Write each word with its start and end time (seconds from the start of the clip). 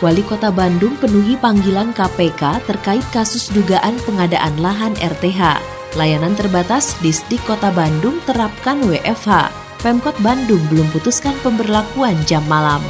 Wali 0.00 0.24
Kota 0.24 0.48
Bandung 0.48 0.96
penuhi 0.96 1.36
panggilan 1.36 1.92
KPK 1.92 2.64
terkait 2.64 3.04
kasus 3.12 3.52
dugaan 3.52 4.00
pengadaan 4.08 4.56
lahan 4.56 4.96
RTH. 4.96 5.60
Layanan 5.92 6.32
terbatas 6.40 6.96
di 7.04 7.12
Sdik 7.12 7.44
Kota 7.44 7.68
Bandung 7.68 8.16
terapkan 8.24 8.80
WFH. 8.80 9.52
Pemkot 9.84 10.16
Bandung 10.24 10.60
belum 10.72 10.88
putuskan 10.96 11.36
pemberlakuan 11.44 12.16
jam 12.24 12.40
malam. 12.48 12.80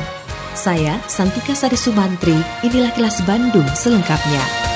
Saya 0.54 1.02
Santika 1.10 1.50
Sari 1.50 1.78
Sumantri, 1.78 2.38
inilah 2.62 2.94
kilas 2.94 3.18
Bandung 3.26 3.66
selengkapnya. 3.74 4.69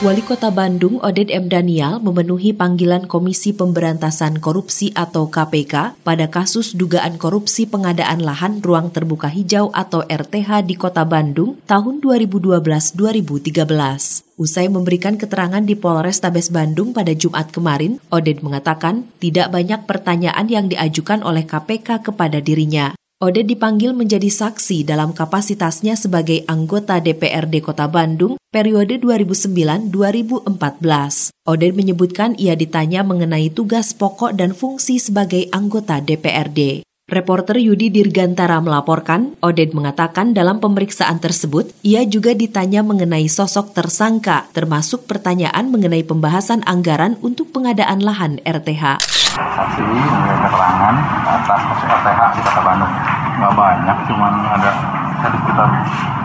Wali 0.00 0.24
Kota 0.24 0.48
Bandung 0.48 0.96
Oded 1.04 1.28
M. 1.28 1.52
Daniel 1.52 2.00
memenuhi 2.00 2.56
panggilan 2.56 3.04
Komisi 3.04 3.52
Pemberantasan 3.52 4.40
Korupsi 4.40 4.96
atau 4.96 5.28
KPK 5.28 6.00
pada 6.00 6.24
kasus 6.32 6.72
dugaan 6.72 7.20
korupsi 7.20 7.68
pengadaan 7.68 8.24
lahan 8.24 8.64
ruang 8.64 8.88
terbuka 8.88 9.28
hijau 9.28 9.68
atau 9.76 10.00
RTH 10.08 10.64
di 10.64 10.80
Kota 10.80 11.04
Bandung 11.04 11.60
tahun 11.68 12.00
2012-2013. 12.00 14.40
Usai 14.40 14.72
memberikan 14.72 15.20
keterangan 15.20 15.60
di 15.60 15.76
Polres 15.76 16.24
Tabes 16.24 16.48
Bandung 16.48 16.96
pada 16.96 17.12
Jumat 17.12 17.52
kemarin, 17.52 18.00
Oded 18.08 18.40
mengatakan 18.40 19.04
tidak 19.20 19.52
banyak 19.52 19.84
pertanyaan 19.84 20.48
yang 20.48 20.72
diajukan 20.72 21.20
oleh 21.20 21.44
KPK 21.44 22.08
kepada 22.08 22.40
dirinya. 22.40 22.96
Oded 23.20 23.52
dipanggil 23.52 23.92
menjadi 23.92 24.32
saksi 24.32 24.80
dalam 24.80 25.12
kapasitasnya 25.12 25.92
sebagai 25.92 26.40
anggota 26.48 27.04
DPRD 27.04 27.60
Kota 27.60 27.84
Bandung 27.84 28.40
periode 28.48 28.96
2009-2014. 28.96 31.28
Oded 31.44 31.72
menyebutkan 31.76 32.32
ia 32.40 32.56
ditanya 32.56 33.04
mengenai 33.04 33.52
tugas 33.52 33.92
pokok 33.92 34.32
dan 34.32 34.56
fungsi 34.56 34.96
sebagai 34.96 35.52
anggota 35.52 36.00
DPRD. 36.00 36.80
Reporter 37.10 37.58
Yudi 37.58 37.90
Dirgantara 37.90 38.62
melaporkan, 38.62 39.34
Oded 39.42 39.74
mengatakan 39.74 40.30
dalam 40.30 40.62
pemeriksaan 40.62 41.18
tersebut, 41.18 41.74
ia 41.82 42.06
juga 42.06 42.38
ditanya 42.38 42.86
mengenai 42.86 43.26
sosok 43.26 43.74
tersangka, 43.74 44.46
termasuk 44.54 45.10
pertanyaan 45.10 45.74
mengenai 45.74 46.06
pembahasan 46.06 46.62
anggaran 46.70 47.18
untuk 47.18 47.50
pengadaan 47.50 47.98
lahan 47.98 48.38
RTH. 48.46 49.02
saksi 49.34 49.82
memberi 49.82 50.38
keterangan 50.38 50.94
atas 51.26 51.60
RTH 51.82 52.20
di 52.38 52.40
Kota 52.46 52.62
Bandung. 52.62 52.94
Nggak 53.42 53.52
banyak, 53.58 53.96
cuman 54.06 54.32
ada 54.46 54.70
sekitar 55.18 55.68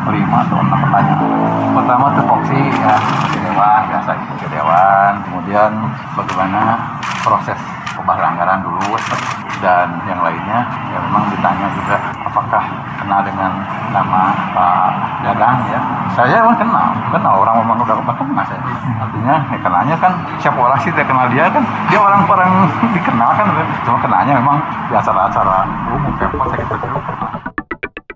lima 0.05 0.37
atau 0.45 0.57
enam 0.61 0.79
pertanyaan. 0.85 1.73
Pertama 1.73 2.05
tupoksi 2.13 2.59
ya 2.61 2.93
ke 3.33 3.39
dewan, 3.41 3.81
biasa 3.89 4.09
ke 4.37 4.47
dewan. 4.53 5.11
Kemudian 5.25 5.71
bagaimana 6.13 6.61
proses 7.25 7.57
pembahasan 7.97 8.37
anggaran 8.37 8.61
dulu 8.61 8.93
dan 9.59 9.87
yang 10.09 10.19
lainnya 10.21 10.59
ya 10.91 10.97
memang 10.99 11.23
ditanya 11.31 11.67
juga 11.75 11.95
apakah 12.25 12.63
kenal 12.99 13.21
dengan 13.23 13.51
nama 13.91 14.21
Pak 14.51 14.87
Dadang 15.23 15.57
ya? 15.71 15.79
Saya 16.15 16.43
memang 16.43 16.57
kenal 16.59 16.89
kenal. 17.11 17.33
Orang 17.43 17.55
memang 17.63 17.77
udah 17.83 17.95
kenal 18.15 18.45
saya. 18.47 18.61
Artinya 19.01 19.35
ya 19.51 19.57
kenalnya 19.59 19.95
kan 19.99 20.13
siapa 20.39 20.59
orang 20.59 20.79
sih 20.83 20.91
tidak 20.91 21.07
kenal 21.07 21.25
dia 21.31 21.47
kan? 21.51 21.63
Dia 21.91 21.99
orang-orang 21.99 22.51
dikenal 22.95 23.29
kan 23.35 23.47
cuma 23.83 23.97
kenalnya 24.01 24.33
memang 24.39 24.57
di 24.89 24.93
acara-acara 24.95 25.67
umum 25.91 26.13
pemkot 26.19 26.47
saya 26.51 26.63
gitu 26.63 27.34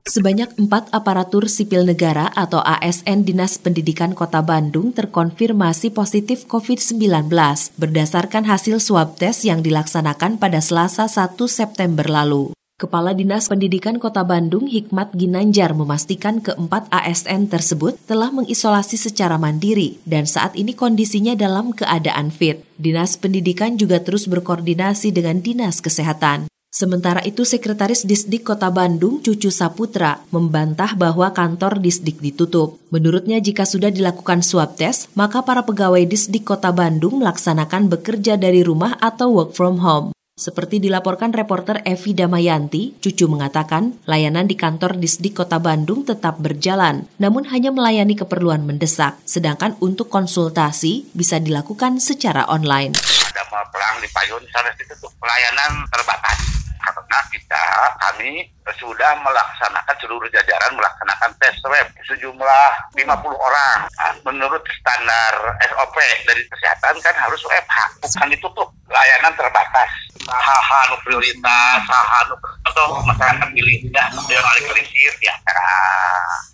Sebanyak 0.09 0.58
empat 0.58 0.90
aparatur 0.90 1.46
sipil 1.46 1.86
negara 1.86 2.34
atau 2.34 2.66
ASN 2.66 3.30
Dinas 3.30 3.62
Pendidikan 3.62 4.18
Kota 4.18 4.42
Bandung 4.42 4.90
terkonfirmasi 4.90 5.94
positif 5.94 6.50
COVID-19 6.50 7.30
berdasarkan 7.78 8.50
hasil 8.50 8.81
swab 8.81 9.22
tes 9.22 9.46
yang 9.46 9.62
dilaksanakan 9.62 10.42
pada 10.42 10.66
Selasa 10.66 11.06
1 11.06 11.38
September 11.46 12.09
lalu. 12.09 12.58
Kepala 12.81 13.14
Dinas 13.14 13.46
Pendidikan 13.53 14.02
Kota 14.02 14.25
Bandung 14.25 14.66
Hikmat 14.66 15.14
Ginanjar 15.14 15.78
memastikan 15.78 16.42
keempat 16.42 16.90
ASN 16.90 17.46
tersebut 17.46 17.94
telah 18.09 18.34
mengisolasi 18.34 18.98
secara 18.98 19.38
mandiri 19.38 20.02
dan 20.09 20.25
saat 20.25 20.58
ini 20.58 20.74
kondisinya 20.74 21.38
dalam 21.38 21.69
keadaan 21.69 22.34
fit. 22.34 22.66
Dinas 22.81 23.14
Pendidikan 23.14 23.78
juga 23.78 24.02
terus 24.02 24.25
berkoordinasi 24.25 25.14
dengan 25.14 25.38
Dinas 25.46 25.86
Kesehatan. 25.86 26.49
Sementara 26.69 27.25
itu, 27.25 27.41
Sekretaris 27.41 28.06
Disdik 28.06 28.46
Kota 28.46 28.69
Bandung, 28.69 29.25
Cucu 29.25 29.50
Saputra, 29.50 30.22
membantah 30.30 30.94
bahwa 30.94 31.34
kantor 31.34 31.81
Disdik 31.81 32.22
ditutup. 32.22 32.78
Menurutnya, 32.94 33.41
jika 33.41 33.66
sudah 33.66 33.90
dilakukan 33.90 34.46
swab 34.46 34.78
test, 34.78 35.09
maka 35.18 35.41
para 35.41 35.66
pegawai 35.66 36.06
Disdik 36.06 36.46
Kota 36.46 36.69
Bandung 36.69 37.25
melaksanakan 37.25 37.90
bekerja 37.90 38.38
dari 38.38 38.62
rumah 38.62 38.94
atau 39.02 39.34
work 39.34 39.57
from 39.57 39.81
home. 39.81 40.13
Seperti 40.40 40.80
dilaporkan 40.80 41.35
reporter 41.35 41.84
Evi 41.84 42.16
Damayanti, 42.16 42.96
Cucu 43.03 43.28
mengatakan 43.28 44.00
layanan 44.07 44.47
di 44.47 44.56
kantor 44.56 44.96
Disdik 44.96 45.41
Kota 45.41 45.59
Bandung 45.59 46.07
tetap 46.07 46.40
berjalan, 46.40 47.09
namun 47.19 47.50
hanya 47.51 47.75
melayani 47.75 48.16
keperluan 48.16 48.63
mendesak, 48.63 49.19
sedangkan 49.28 49.75
untuk 49.84 50.07
konsultasi 50.07 51.12
bisa 51.12 51.44
dilakukan 51.44 52.00
secara 52.00 52.47
online. 52.47 53.19
Ada 53.39 53.63
pelang 53.72 53.95
di 54.03 54.09
payun 54.11 54.44
sana 54.51 54.72
ditutup 54.75 55.11
pelayanan 55.23 55.88
terbatas. 55.88 56.39
Karena 56.79 57.19
kita 57.27 57.63
kami 58.00 58.47
sudah 58.79 59.19
melaksanakan 59.19 59.95
seluruh 60.00 60.25
jajaran 60.31 60.79
melaksanakan 60.79 61.31
tes 61.38 61.55
swab 61.59 61.88
sejumlah 62.07 62.69
50 62.95 63.03
orang. 63.35 63.79
Nah, 64.00 64.11
menurut 64.23 64.63
standar 64.79 65.33
SOP 65.59 65.97
dari 66.23 66.44
kesehatan 66.47 66.95
kan 67.03 67.16
harus 67.19 67.41
WFH 67.44 67.77
bukan 68.00 68.27
ditutup 68.31 68.67
layanan 68.88 69.35
terbatas. 69.35 69.91
Saha 70.23 70.79
nu 70.91 70.97
prioritas 71.03 71.79
saha 71.83 72.19
nu 72.31 72.35
atau 72.71 73.01
masyarakat 73.03 73.50
pilih 73.56 73.75
tidak 73.89 74.07
yang 74.31 74.45
alih-alih 74.45 74.88
ya 75.19 75.35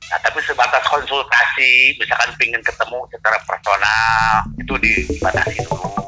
Nah, 0.05 0.21
tapi 0.21 0.37
sebatas 0.45 0.85
konsultasi, 0.85 1.97
misalkan 1.97 2.29
ingin 2.37 2.61
ketemu 2.61 3.03
secara 3.09 3.41
personal, 3.41 4.45
itu 4.61 4.73
dibatasi 4.77 5.65
dulu. 5.65 6.04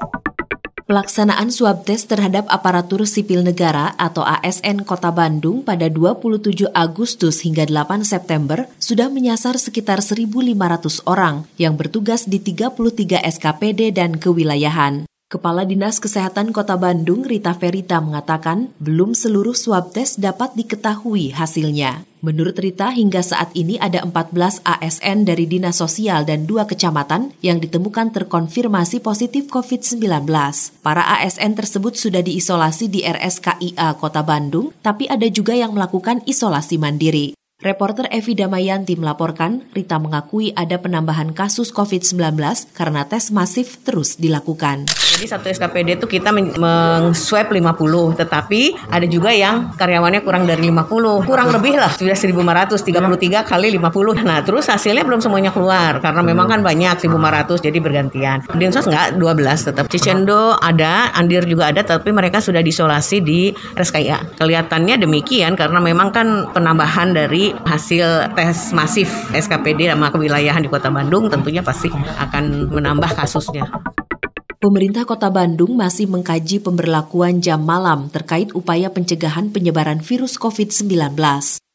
Pelaksanaan 0.88 1.52
swab 1.52 1.84
test 1.84 2.08
terhadap 2.08 2.48
aparatur 2.48 3.04
sipil 3.04 3.44
negara 3.44 3.92
atau 4.00 4.24
ASN 4.24 4.88
Kota 4.88 5.12
Bandung 5.12 5.60
pada 5.60 5.92
27 5.92 6.64
Agustus 6.72 7.44
hingga 7.44 7.68
8 7.68 8.08
September 8.08 8.72
sudah 8.80 9.12
menyasar 9.12 9.60
sekitar 9.60 10.00
1.500 10.00 10.56
orang 11.04 11.44
yang 11.60 11.76
bertugas 11.76 12.24
di 12.24 12.40
33 12.40 13.20
SKPD 13.20 14.00
dan 14.00 14.16
kewilayahan. 14.16 15.04
Kepala 15.28 15.68
Dinas 15.68 16.00
Kesehatan 16.00 16.56
Kota 16.56 16.80
Bandung 16.80 17.28
Rita 17.28 17.52
Verita 17.52 18.00
mengatakan 18.00 18.72
belum 18.80 19.12
seluruh 19.12 19.52
swab 19.52 19.92
test 19.92 20.24
dapat 20.24 20.56
diketahui 20.56 21.36
hasilnya. 21.36 22.08
Menurut 22.24 22.56
Rita, 22.56 22.96
hingga 22.96 23.20
saat 23.20 23.52
ini 23.52 23.76
ada 23.76 24.08
14 24.08 24.64
ASN 24.64 25.28
dari 25.28 25.44
Dinas 25.44 25.84
Sosial 25.84 26.24
dan 26.24 26.48
dua 26.48 26.64
kecamatan 26.64 27.36
yang 27.44 27.60
ditemukan 27.60 28.16
terkonfirmasi 28.16 29.04
positif 29.04 29.52
COVID-19. 29.52 30.32
Para 30.80 31.04
ASN 31.20 31.60
tersebut 31.60 32.00
sudah 32.00 32.24
diisolasi 32.24 32.88
di 32.88 33.04
RSKIA 33.04 34.00
Kota 34.00 34.24
Bandung, 34.24 34.72
tapi 34.80 35.12
ada 35.12 35.28
juga 35.28 35.52
yang 35.52 35.76
melakukan 35.76 36.24
isolasi 36.24 36.80
mandiri. 36.80 37.36
Reporter 37.58 38.08
Evi 38.14 38.38
Damayanti 38.38 38.96
melaporkan, 38.96 39.66
Rita 39.76 39.98
mengakui 39.98 40.54
ada 40.54 40.78
penambahan 40.78 41.34
kasus 41.34 41.74
COVID-19 41.76 42.38
karena 42.72 43.04
tes 43.10 43.34
masif 43.34 43.82
terus 43.82 44.16
dilakukan. 44.16 44.86
Jadi 45.18 45.34
satu 45.34 45.50
SKPD 45.50 45.98
itu 45.98 46.06
kita 46.06 46.30
men- 46.30 46.54
meng-swab 46.54 47.50
50, 47.50 48.14
tetapi 48.14 48.78
ada 48.94 49.02
juga 49.10 49.34
yang 49.34 49.74
karyawannya 49.74 50.22
kurang 50.22 50.46
dari 50.46 50.70
50. 50.70 51.26
Kurang 51.26 51.50
lebih 51.50 51.74
lah, 51.74 51.90
sudah 51.90 52.14
1500, 52.14 52.86
33 52.86 53.42
kali 53.42 53.74
50. 53.74 54.22
Nah, 54.22 54.46
terus 54.46 54.70
hasilnya 54.70 55.02
belum 55.02 55.18
semuanya 55.18 55.50
keluar 55.50 55.98
karena 55.98 56.22
memang 56.22 56.46
kan 56.46 56.62
banyak 56.62 57.02
1500 57.02 57.66
jadi 57.66 57.82
bergantian. 57.82 58.46
Dinsos 58.54 58.86
enggak 58.86 59.18
12 59.18 59.66
tetap. 59.66 59.90
Cicendo 59.90 60.54
ada, 60.62 61.10
Andir 61.18 61.42
juga 61.50 61.74
ada 61.74 61.82
tapi 61.82 62.14
mereka 62.14 62.38
sudah 62.38 62.62
diisolasi 62.62 63.18
di 63.26 63.50
RSKIA. 63.74 64.38
Kelihatannya 64.38 65.02
demikian 65.02 65.58
karena 65.58 65.82
memang 65.82 66.14
kan 66.14 66.54
penambahan 66.54 67.18
dari 67.18 67.58
hasil 67.66 68.38
tes 68.38 68.70
masif 68.70 69.10
SKPD 69.34 69.90
sama 69.90 70.14
kewilayahan 70.14 70.62
di 70.62 70.70
Kota 70.70 70.94
Bandung 70.94 71.26
tentunya 71.34 71.66
pasti 71.66 71.90
akan 72.22 72.70
menambah 72.70 73.18
kasusnya. 73.18 73.66
Pemerintah 74.68 75.08
Kota 75.08 75.32
Bandung 75.32 75.80
masih 75.80 76.12
mengkaji 76.12 76.60
pemberlakuan 76.60 77.40
jam 77.40 77.64
malam 77.64 78.12
terkait 78.12 78.52
upaya 78.52 78.92
pencegahan 78.92 79.48
penyebaran 79.48 80.04
virus 80.04 80.36
COVID-19. 80.36 81.16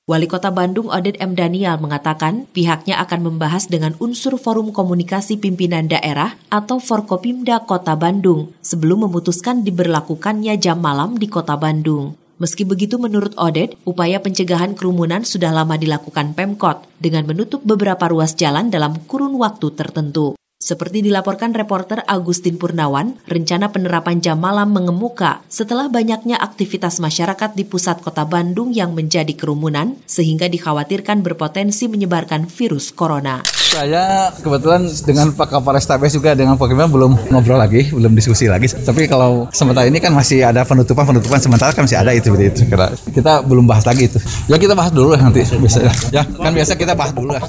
Wali 0.05 0.29
Kota 0.29 0.53
Bandung 0.53 0.93
Oded 0.93 1.17
M. 1.17 1.33
Daniel 1.33 1.81
mengatakan 1.81 2.45
pihaknya 2.53 3.01
akan 3.01 3.33
membahas 3.33 3.65
dengan 3.73 3.97
unsur 3.97 4.37
Forum 4.37 4.77
Komunikasi 4.77 5.41
Pimpinan 5.41 5.89
Daerah 5.89 6.37
atau 6.53 6.85
Forkopimda 6.85 7.65
Kota 7.65 7.97
Bandung 7.97 8.53
sebelum 8.61 9.09
memutuskan 9.09 9.65
diberlakukannya 9.65 10.61
jam 10.61 10.85
malam 10.85 11.17
di 11.17 11.33
Kota 11.33 11.57
Bandung. 11.57 12.21
Meski 12.37 12.69
begitu 12.69 13.01
menurut 13.01 13.33
Oded, 13.41 13.73
upaya 13.89 14.21
pencegahan 14.21 14.77
kerumunan 14.77 15.25
sudah 15.25 15.49
lama 15.49 15.81
dilakukan 15.81 16.37
Pemkot 16.37 16.85
dengan 17.01 17.25
menutup 17.25 17.65
beberapa 17.65 18.05
ruas 18.13 18.37
jalan 18.37 18.69
dalam 18.69 19.01
kurun 19.09 19.41
waktu 19.41 19.73
tertentu. 19.73 20.37
Seperti 20.63 21.03
dilaporkan 21.03 21.51
reporter 21.59 22.07
Agustin 22.07 22.55
Purnawan, 22.55 23.19
rencana 23.27 23.75
penerapan 23.75 24.23
jam 24.23 24.39
malam 24.39 24.71
mengemuka 24.71 25.43
setelah 25.51 25.91
banyaknya 25.91 26.39
aktivitas 26.39 27.03
masyarakat 27.03 27.59
di 27.59 27.67
pusat 27.67 27.99
kota 27.99 28.23
Bandung 28.23 28.71
yang 28.71 28.95
menjadi 28.95 29.35
kerumunan 29.35 29.99
sehingga 30.07 30.47
dikhawatirkan 30.47 31.27
berpotensi 31.27 31.91
menyebarkan 31.91 32.47
virus 32.47 32.95
corona. 32.95 33.43
Saya 33.75 34.31
kebetulan 34.39 34.87
dengan 35.03 35.35
Pak 35.35 35.51
Kapolres 35.51 35.83
Tabes 35.83 36.15
juga 36.15 36.39
dengan 36.39 36.55
Pak 36.55 36.71
Kiman 36.71 36.87
belum 36.95 37.13
ngobrol 37.35 37.59
lagi, 37.59 37.91
belum 37.91 38.15
diskusi 38.15 38.47
lagi. 38.47 38.71
Tapi 38.71 39.11
kalau 39.11 39.51
sementara 39.51 39.91
ini 39.91 39.99
kan 39.99 40.15
masih 40.15 40.47
ada 40.47 40.63
penutupan, 40.63 41.11
penutupan 41.11 41.43
sementara 41.43 41.75
kan 41.75 41.91
masih 41.91 41.99
ada 41.99 42.15
itu 42.15 42.31
itu. 42.39 42.71
Kita 43.11 43.43
belum 43.43 43.67
bahas 43.67 43.83
lagi 43.83 44.07
itu. 44.07 44.23
Ya 44.47 44.63
kita 44.63 44.79
bahas 44.79 44.95
dulu 44.95 45.19
nanti 45.19 45.43
biasa 45.43 45.91
ya. 46.15 46.23
Kan 46.23 46.55
biasa 46.55 46.79
kita 46.79 46.95
bahas 46.95 47.11
dulu 47.11 47.35
lah. 47.35 47.43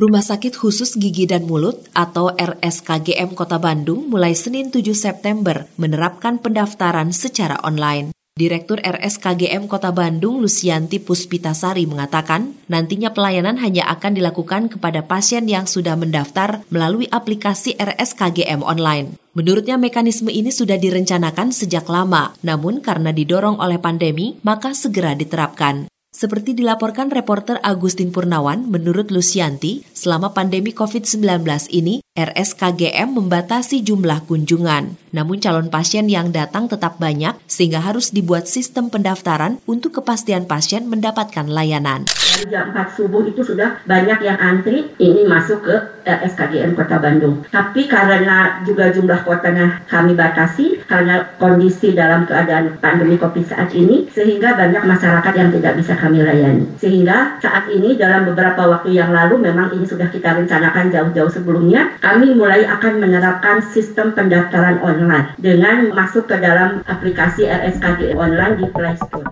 Rumah 0.00 0.24
Sakit 0.24 0.56
Khusus 0.56 0.96
Gigi 0.96 1.28
dan 1.28 1.44
Mulut 1.44 1.84
atau 1.92 2.32
RSKGM 2.32 3.36
Kota 3.36 3.60
Bandung 3.60 4.08
mulai 4.08 4.32
Senin 4.32 4.72
7 4.72 4.96
September 4.96 5.68
menerapkan 5.76 6.40
pendaftaran 6.40 7.12
secara 7.12 7.60
online. 7.60 8.08
Direktur 8.32 8.80
RSKGM 8.80 9.68
Kota 9.68 9.92
Bandung 9.92 10.40
Lucianti 10.40 10.96
Puspitasari 11.04 11.84
mengatakan, 11.84 12.56
nantinya 12.72 13.12
pelayanan 13.12 13.60
hanya 13.60 13.92
akan 13.92 14.16
dilakukan 14.16 14.72
kepada 14.72 15.04
pasien 15.04 15.44
yang 15.44 15.68
sudah 15.68 16.00
mendaftar 16.00 16.64
melalui 16.72 17.04
aplikasi 17.12 17.76
RSKGM 17.76 18.64
online. 18.64 19.20
Menurutnya 19.36 19.76
mekanisme 19.76 20.32
ini 20.32 20.48
sudah 20.48 20.80
direncanakan 20.80 21.52
sejak 21.52 21.84
lama, 21.92 22.32
namun 22.40 22.80
karena 22.80 23.12
didorong 23.12 23.60
oleh 23.60 23.76
pandemi, 23.76 24.40
maka 24.40 24.72
segera 24.72 25.12
diterapkan. 25.12 25.92
Seperti 26.20 26.52
dilaporkan 26.52 27.08
reporter 27.08 27.56
Agustin 27.64 28.12
Purnawan, 28.12 28.68
menurut 28.68 29.08
Lucianti, 29.08 29.88
selama 29.96 30.36
pandemi 30.36 30.68
COVID-19 30.76 31.24
ini, 31.72 32.04
RSKGM 32.20 33.16
membatasi 33.16 33.80
jumlah 33.80 34.28
kunjungan. 34.28 35.00
Namun 35.10 35.40
calon 35.42 35.72
pasien 35.72 36.06
yang 36.06 36.30
datang 36.30 36.70
tetap 36.70 37.00
banyak 37.00 37.34
sehingga 37.48 37.82
harus 37.82 38.12
dibuat 38.14 38.46
sistem 38.46 38.92
pendaftaran 38.92 39.58
untuk 39.66 39.98
kepastian 39.98 40.46
pasien 40.46 40.86
mendapatkan 40.86 41.48
layanan. 41.50 42.06
Dari 42.06 42.46
jam 42.46 42.70
4 42.70 42.94
subuh 42.94 43.26
itu 43.26 43.42
sudah 43.42 43.82
banyak 43.88 44.22
yang 44.22 44.38
antri 44.38 44.86
ini 45.02 45.26
masuk 45.26 45.66
ke 45.66 45.76
RSKGM 46.06 46.78
Kota 46.78 47.02
Bandung. 47.02 47.42
Tapi 47.50 47.90
karena 47.90 48.62
juga 48.62 48.94
jumlah 48.94 49.26
kuotanya 49.26 49.82
kami 49.90 50.14
batasi 50.14 50.78
karena 50.86 51.26
kondisi 51.42 51.92
dalam 51.92 52.24
keadaan 52.24 52.78
pandemi 52.78 53.18
Covid 53.18 53.50
saat 53.50 53.74
ini 53.74 54.06
sehingga 54.14 54.54
banyak 54.54 54.86
masyarakat 54.86 55.32
yang 55.34 55.50
tidak 55.50 55.74
bisa 55.74 55.98
kami 55.98 56.22
layani. 56.22 56.70
Sehingga 56.78 57.40
saat 57.42 57.66
ini 57.66 57.98
dalam 57.98 58.30
beberapa 58.30 58.62
waktu 58.78 58.94
yang 58.94 59.10
lalu 59.10 59.42
memang 59.42 59.74
ini 59.74 59.84
sudah 59.84 60.06
kita 60.06 60.38
rencanakan 60.38 60.94
jauh-jauh 60.94 61.32
sebelumnya 61.32 61.98
kami 62.10 62.34
mulai 62.34 62.66
akan 62.66 62.98
menerapkan 62.98 63.62
sistem 63.70 64.10
pendaftaran 64.18 64.82
online 64.82 65.30
dengan 65.38 65.94
masuk 65.94 66.26
ke 66.26 66.42
dalam 66.42 66.82
aplikasi 66.90 67.46
RSKG 67.46 68.18
online 68.18 68.58
di 68.58 68.66
Play 68.66 68.98
Store. 68.98 69.30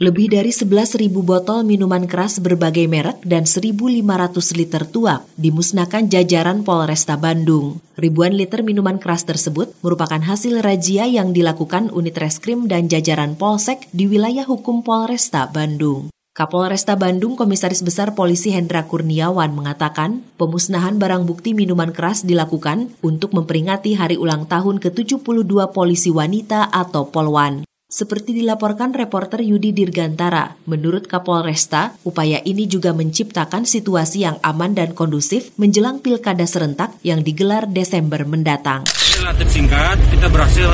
Lebih 0.00 0.32
dari 0.32 0.50
11.000 0.50 1.06
botol 1.22 1.62
minuman 1.62 2.08
keras 2.10 2.40
berbagai 2.42 2.88
merek 2.90 3.20
dan 3.22 3.46
1.500 3.46 4.58
liter 4.58 4.82
tuak 4.88 5.28
dimusnahkan 5.38 6.10
jajaran 6.10 6.66
Polresta 6.66 7.14
Bandung. 7.14 7.78
Ribuan 8.00 8.34
liter 8.34 8.66
minuman 8.66 8.96
keras 8.98 9.28
tersebut 9.28 9.70
merupakan 9.84 10.18
hasil 10.18 10.64
razia 10.64 11.06
yang 11.06 11.30
dilakukan 11.36 11.92
unit 11.94 12.16
reskrim 12.16 12.66
dan 12.66 12.90
jajaran 12.90 13.36
Polsek 13.36 13.86
di 13.92 14.08
wilayah 14.10 14.48
hukum 14.48 14.82
Polresta 14.82 15.46
Bandung. 15.46 16.10
Kapolresta 16.40 16.96
Bandung 16.96 17.36
Komisaris 17.36 17.84
Besar 17.84 18.16
Polisi 18.16 18.48
Hendra 18.48 18.88
Kurniawan 18.88 19.52
mengatakan 19.52 20.24
pemusnahan 20.40 20.96
barang 20.96 21.28
bukti 21.28 21.52
minuman 21.52 21.92
keras 21.92 22.24
dilakukan 22.24 22.88
untuk 23.04 23.36
memperingati 23.36 23.92
hari 23.92 24.16
ulang 24.16 24.48
tahun 24.48 24.80
ke-72 24.80 25.52
polisi 25.76 26.08
wanita 26.08 26.72
atau 26.72 27.12
Polwan. 27.12 27.68
Seperti 27.92 28.32
dilaporkan 28.32 28.96
reporter 28.96 29.44
Yudi 29.44 29.76
Dirgantara, 29.76 30.56
menurut 30.64 31.04
Kapolresta, 31.04 31.92
upaya 32.08 32.40
ini 32.48 32.64
juga 32.64 32.96
menciptakan 32.96 33.68
situasi 33.68 34.24
yang 34.24 34.40
aman 34.40 34.72
dan 34.72 34.96
kondusif 34.96 35.52
menjelang 35.60 36.00
pilkada 36.00 36.48
serentak 36.48 36.96
yang 37.04 37.20
digelar 37.20 37.68
Desember 37.68 38.24
mendatang. 38.24 38.88
Relatif 39.20 39.52
singkat, 39.52 40.00
kita 40.08 40.32
berhasil 40.32 40.64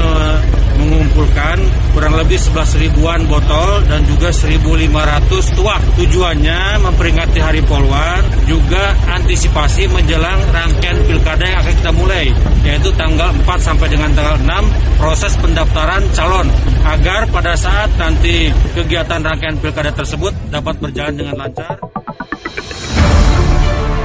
mengumpulkan 0.79 1.59
kurang 1.91 2.15
lebih 2.15 2.39
11 2.39 2.79
ribuan 2.79 3.27
botol 3.27 3.83
dan 3.91 4.07
juga 4.07 4.31
1.500 4.31 5.59
tuak. 5.59 5.83
Tujuannya 5.99 6.79
memperingati 6.79 7.43
Hari 7.43 7.59
Polwan, 7.67 8.23
juga 8.47 8.95
antisipasi 9.11 9.91
menjelang 9.91 10.39
rangkaian 10.55 10.95
pilkada 11.11 11.43
yang 11.43 11.59
akan 11.59 11.75
kita 11.75 11.91
mulai, 11.91 12.25
yaitu 12.63 12.95
tanggal 12.95 13.35
4 13.35 13.59
sampai 13.59 13.91
dengan 13.91 14.15
tanggal 14.15 14.39
6 14.39 15.03
proses 15.03 15.33
pendaftaran 15.43 16.03
calon 16.15 16.47
agar 16.87 17.27
pada 17.35 17.59
saat 17.59 17.91
nanti 17.99 18.55
kegiatan 18.79 19.27
rangkaian 19.27 19.59
pilkada 19.59 19.91
tersebut 19.91 20.31
dapat 20.55 20.79
berjalan 20.79 21.19
dengan 21.19 21.35
lancar. 21.35 21.75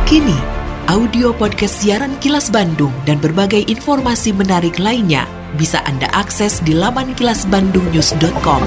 Kini, 0.09 0.60
audio 0.89 1.29
podcast 1.29 1.85
siaran 1.85 2.17
Kilas 2.17 2.49
Bandung 2.49 2.89
dan 3.05 3.21
berbagai 3.21 3.69
informasi 3.69 4.33
menarik 4.33 4.81
lainnya 4.81 5.29
bisa 5.53 5.83
Anda 5.85 6.09
akses 6.09 6.63
di 6.65 6.73
laman 6.73 7.13
kilasbandungnews.com. 7.13 8.61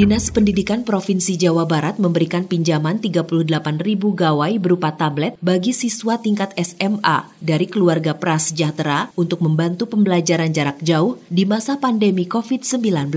Dinas 0.00 0.32
Pendidikan 0.32 0.80
Provinsi 0.80 1.36
Jawa 1.36 1.68
Barat 1.68 2.00
memberikan 2.00 2.48
pinjaman 2.48 3.04
38 3.04 3.28
ribu 3.84 4.16
gawai 4.16 4.56
berupa 4.56 4.96
tablet 4.96 5.36
bagi 5.44 5.76
siswa 5.76 6.16
tingkat 6.16 6.56
SMA 6.56 7.28
dari 7.36 7.68
keluarga 7.68 8.16
prasejahtera 8.16 9.12
untuk 9.18 9.44
membantu 9.44 9.90
pembelajaran 9.92 10.56
jarak 10.56 10.80
jauh 10.80 11.20
di 11.28 11.44
masa 11.44 11.76
pandemi 11.76 12.24
COVID-19. 12.24 13.12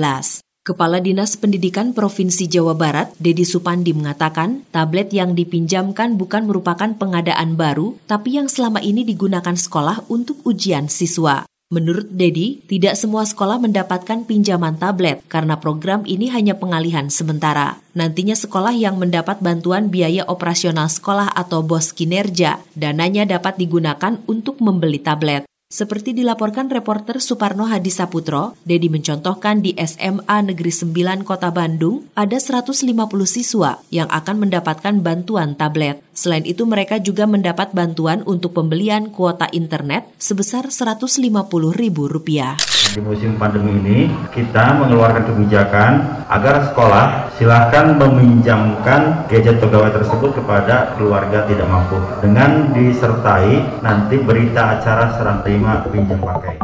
Kepala 0.64 1.04
Dinas 1.04 1.36
Pendidikan 1.36 1.92
Provinsi 1.92 2.48
Jawa 2.48 2.72
Barat, 2.72 3.12
Dedi 3.20 3.44
Supandi 3.44 3.92
mengatakan, 3.92 4.64
tablet 4.72 5.12
yang 5.12 5.36
dipinjamkan 5.36 6.16
bukan 6.16 6.48
merupakan 6.48 6.88
pengadaan 6.88 7.60
baru, 7.60 8.00
tapi 8.08 8.40
yang 8.40 8.48
selama 8.48 8.80
ini 8.80 9.04
digunakan 9.04 9.60
sekolah 9.60 10.08
untuk 10.08 10.40
ujian 10.48 10.88
siswa. 10.88 11.44
Menurut 11.68 12.08
Dedi, 12.16 12.64
tidak 12.64 12.96
semua 12.96 13.28
sekolah 13.28 13.60
mendapatkan 13.60 14.24
pinjaman 14.24 14.80
tablet 14.80 15.20
karena 15.28 15.60
program 15.60 16.08
ini 16.08 16.32
hanya 16.32 16.56
pengalihan 16.56 17.12
sementara. 17.12 17.84
Nantinya 17.92 18.40
sekolah 18.40 18.72
yang 18.72 18.96
mendapat 18.96 19.44
bantuan 19.44 19.92
biaya 19.92 20.24
operasional 20.32 20.88
sekolah 20.88 21.28
atau 21.36 21.60
BOS 21.60 21.92
kinerja, 21.92 22.64
dananya 22.72 23.28
dapat 23.28 23.60
digunakan 23.60 24.16
untuk 24.32 24.64
membeli 24.64 25.04
tablet. 25.04 25.44
Seperti 25.74 26.14
dilaporkan 26.14 26.70
reporter 26.70 27.18
Suparno 27.18 27.66
Hadi 27.66 27.90
Saputro, 27.90 28.54
Dedi 28.62 28.94
mencontohkan 28.94 29.66
di 29.66 29.74
SMA 29.74 30.46
Negeri 30.46 30.70
9 30.70 31.26
Kota 31.26 31.50
Bandung 31.50 32.06
ada 32.14 32.38
150 32.38 32.94
siswa 33.26 33.82
yang 33.90 34.06
akan 34.06 34.46
mendapatkan 34.46 35.02
bantuan 35.02 35.58
tablet. 35.58 35.98
Selain 36.14 36.46
itu 36.46 36.70
mereka 36.70 37.02
juga 37.02 37.26
mendapat 37.26 37.74
bantuan 37.74 38.22
untuk 38.30 38.54
pembelian 38.54 39.10
kuota 39.10 39.50
internet 39.50 40.06
sebesar 40.22 40.70
Rp150.000. 40.70 42.73
Di 42.94 43.02
musim 43.02 43.42
pandemi 43.42 43.74
ini 43.82 44.00
kita 44.30 44.78
mengeluarkan 44.78 45.26
kebijakan 45.26 45.92
agar 46.30 46.70
sekolah 46.70 47.34
silahkan 47.42 47.98
meminjamkan 47.98 49.26
gadget 49.26 49.58
pegawai 49.58 49.98
tersebut 49.98 50.38
kepada 50.38 50.94
keluarga 50.94 51.42
tidak 51.50 51.66
mampu 51.74 51.98
dengan 52.22 52.70
disertai 52.70 53.82
nanti 53.82 54.22
berita 54.22 54.78
acara 54.78 55.10
serang 55.18 55.42
terima 55.42 55.82
pinjam 55.90 56.22
pakai. 56.22 56.62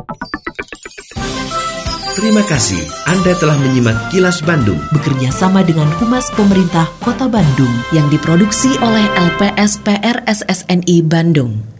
Terima 2.13 2.45
kasih 2.45 2.83
Anda 3.09 3.33
telah 3.33 3.57
menyimak 3.57 4.13
Kilas 4.13 4.45
Bandung. 4.45 4.77
Bekerja 4.93 5.33
sama 5.33 5.65
dengan 5.65 5.89
Humas 5.97 6.29
Pemerintah 6.37 6.85
Kota 7.01 7.25
Bandung 7.25 7.73
yang 7.89 8.05
diproduksi 8.13 8.77
oleh 8.85 9.09
LPSPR 9.17 10.29
SSNI 10.29 10.99
Bandung. 11.09 11.78